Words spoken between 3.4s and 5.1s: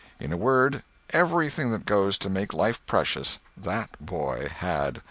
that boy had.